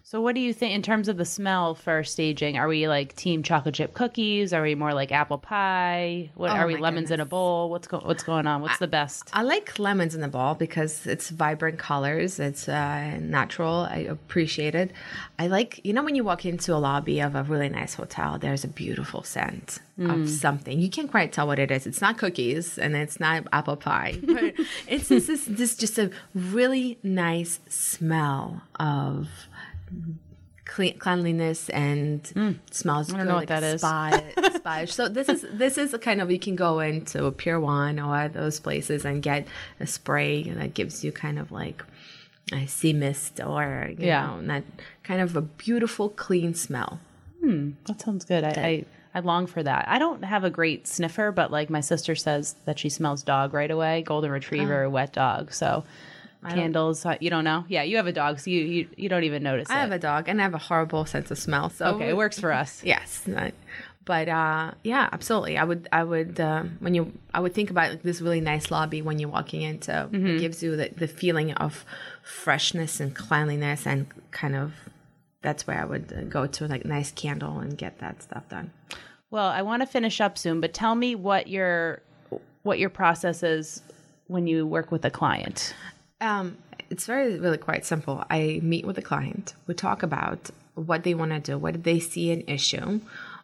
[0.09, 2.57] So, what do you think in terms of the smell for staging?
[2.57, 4.53] Are we like team chocolate chip cookies?
[4.53, 6.31] Are we more like apple pie?
[6.33, 7.69] What Oh are we lemons in a bowl?
[7.69, 8.63] What's go- what's going on?
[8.63, 9.29] What's the best?
[9.33, 12.39] I like lemons in the bowl because it's vibrant colors.
[12.39, 13.87] It's uh, natural.
[13.87, 14.93] I appreciate it.
[15.37, 18.39] I like, you know, when you walk into a lobby of a really nice hotel,
[18.39, 20.79] there's a beautiful scent of something.
[20.79, 21.85] You can't quite tell what it is.
[21.85, 24.53] It's not cookies and it's not apple pie, but
[24.87, 29.27] it's this, this, this just a really nice smell of
[30.65, 33.81] clean, cleanliness and smells I don't good, know what like that is.
[33.81, 34.19] spa,
[34.55, 34.85] spa.
[34.85, 37.99] So this is this is a kind of you can go into a Pier One
[37.99, 39.47] or those places and get
[39.79, 41.83] a spray that gives you kind of like
[42.51, 44.27] a sea mist or you Yeah.
[44.27, 44.63] know that
[45.03, 46.99] kind of a beautiful clean smell.
[47.41, 48.43] Hmm, That sounds good.
[48.43, 49.85] I, I I long for that.
[49.87, 53.53] I don't have a great sniffer, but like my sister says that she smells dog
[53.55, 54.89] right away, golden retriever, Oh.
[54.91, 55.51] wet dog.
[55.51, 55.83] So
[56.47, 57.65] candles, uh, you don't know?
[57.67, 59.81] Yeah, you have a dog, so you you, you don't even notice I it.
[59.81, 61.69] have a dog and I have a horrible sense of smell.
[61.69, 62.81] So okay, it works for us.
[62.89, 63.27] Yes,
[64.09, 65.55] but uh, yeah, absolutely.
[65.55, 68.71] I would, I would, um, when you, I would think about like, this really nice
[68.71, 69.91] lobby when you're walking into.
[69.91, 70.25] Mm-hmm.
[70.25, 71.85] It gives you the, the feeling of
[72.23, 74.73] freshness and cleanliness, and kind of
[75.43, 78.71] that's where I would uh, go to like nice candle and get that stuff done.
[79.29, 82.01] Well, I want to finish up soon, but tell me what your
[82.63, 83.83] what your process is
[84.25, 85.75] when you work with a client.
[86.21, 86.57] Um,
[86.89, 88.23] it's very, really quite simple.
[88.29, 89.53] I meet with the client.
[89.67, 93.01] We talk about what they want to do, what they see an issue,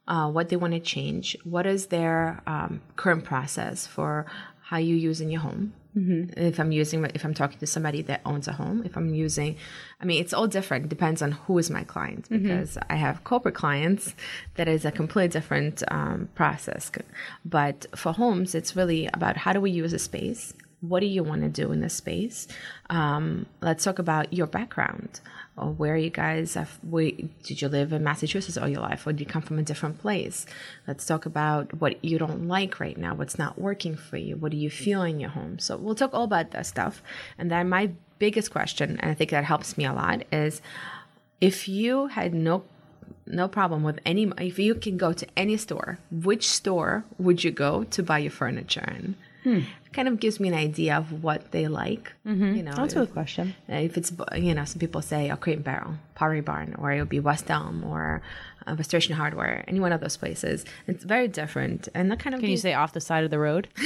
[0.07, 4.25] uh, what they want to change, what is their um, current process for
[4.61, 5.73] how you use in your home.
[5.95, 6.37] Mm-hmm.
[6.37, 9.55] If I'm using, if I'm talking to somebody that owns a home, if I'm using,
[10.01, 10.85] I mean, it's all different.
[10.85, 14.13] It depends on who is my client because I have corporate clients
[14.55, 16.91] that is a completely different um, process.
[17.45, 20.53] But for homes, it's really about how do we use a space?
[20.81, 22.47] What do you want to do in this space?
[22.89, 25.19] Um, let's talk about your background.
[25.57, 27.11] Or where you guys have where,
[27.43, 29.99] did you live in massachusetts all your life or did you come from a different
[29.99, 30.45] place?
[30.85, 34.51] Let's talk about what you don't like right now what's not working for you what
[34.51, 35.57] do you feel in your home?
[35.59, 37.01] So we'll talk all about that stuff.
[37.37, 40.61] And then my biggest question and i think that helps me a lot is
[41.41, 42.63] if you had no
[43.25, 47.51] no problem with any if you can go to any store which store would you
[47.51, 49.15] go to buy your furniture in
[49.95, 52.11] Kind of gives me an idea of what they like.
[52.25, 53.55] You know, That's a good question.
[53.69, 56.99] if it's you know, some people say a Crate and Barrel, Pottery Barn, or it
[56.99, 58.21] would be West Elm or
[58.67, 60.65] uh, Restoration Hardware, any one of those places.
[60.87, 63.39] It's very different, and that kind of Can you say off the side of the
[63.39, 63.69] road?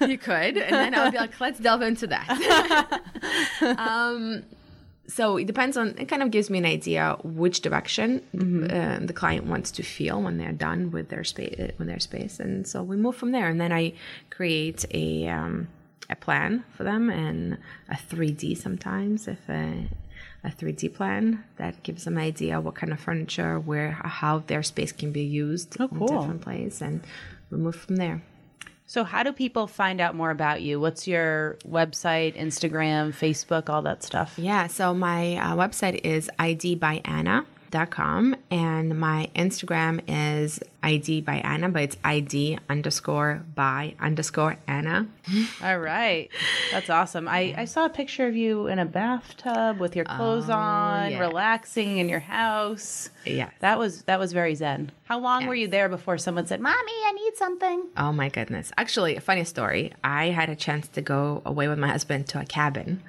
[0.00, 3.00] you could, and then I would be like, let's delve into that.
[3.78, 4.42] um,
[5.08, 5.94] so it depends on.
[5.98, 8.22] It kind of gives me an idea which direction
[8.70, 11.72] uh, the client wants to feel when they're done with their space.
[11.78, 13.48] With their space, and so we move from there.
[13.48, 13.94] And then I
[14.30, 15.68] create a um,
[16.10, 19.40] a plan for them and a 3D sometimes if.
[19.48, 19.88] Uh,
[20.44, 24.62] a 3D plan that gives them an idea what kind of furniture, where, how their
[24.62, 26.06] space can be used Oh, in cool.
[26.06, 27.00] different places, and
[27.50, 28.22] we move from there.
[28.88, 30.80] So, how do people find out more about you?
[30.80, 34.38] What's your website, Instagram, Facebook, all that stuff?
[34.38, 41.82] Yeah, so my uh, website is idbyanna.com and my Instagram is ID by Anna, but
[41.82, 45.06] it's ID underscore by underscore Anna.
[45.62, 46.30] All right.
[46.70, 47.28] That's awesome.
[47.28, 51.18] I, I saw a picture of you in a bathtub with your clothes on, yeah.
[51.18, 53.10] relaxing in your house.
[53.26, 53.50] Yeah.
[53.60, 54.92] That was that was very zen.
[55.04, 57.88] How long were you there before someone said, "Mommy, I need something"?
[57.96, 58.72] Oh my goodness.
[58.78, 59.92] Actually, a funny story.
[60.02, 63.02] I had a chance to go away with my husband to a cabin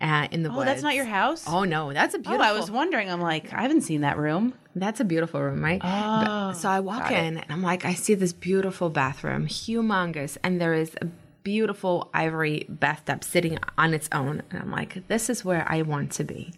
[0.00, 0.62] uh, in the Oh, woods.
[0.62, 1.44] Oh, that's not your house?
[1.46, 2.36] Oh no, that's a beautiful.
[2.36, 2.56] Oh, beautiful.
[2.56, 3.10] I was wondering.
[3.10, 4.54] I'm like, I haven't seen that room.
[4.78, 5.80] That's a beautiful room, right?
[5.82, 7.24] Oh, so I walk got it.
[7.24, 11.06] in and I'm like, I see this beautiful bathroom, humongous, and there is a
[11.42, 14.42] beautiful ivory bathtub sitting on its own.
[14.50, 16.52] And I'm like, this is where I want to be.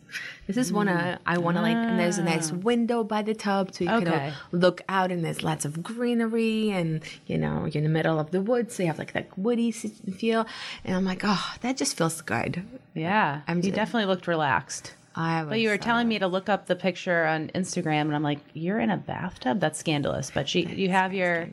[0.46, 3.34] This is one I, I want to like, and there's a nice window by the
[3.34, 4.14] tub so you can Ah.
[4.14, 4.28] Okay.
[4.28, 8.18] uh, look out and there's lots of greenery and, you know, you're in the middle
[8.18, 8.74] of the woods.
[8.76, 10.46] So you have like that woody feel.
[10.84, 12.64] And I'm like, oh, that just feels good.
[12.94, 14.94] Yeah, I'm you j- definitely looked relaxed.
[15.20, 18.02] I was, But you were uh, telling me to look up the picture on Instagram,
[18.02, 19.58] and I'm like, "You're in a bathtub?
[19.58, 21.48] That's scandalous." But she, you have your,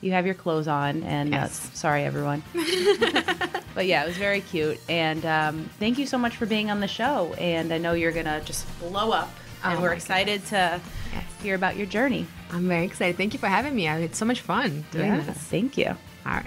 [0.00, 1.66] you have your clothes on, and Yes.
[1.66, 2.42] uh, sorry, everyone.
[3.74, 6.80] but yeah, it was very cute, and um, thank you so much for being on
[6.80, 7.34] the show.
[7.34, 9.30] And I know you're gonna just blow up,
[9.64, 10.80] and Oh we're excited to
[11.12, 11.24] Yes.
[11.42, 12.26] hear about your journey.
[12.52, 13.16] I'm very excited.
[13.16, 13.86] Thank you for having me.
[13.88, 15.36] I had so much fun doing Yeah, this.
[15.36, 15.88] thank you.
[16.24, 16.46] All right.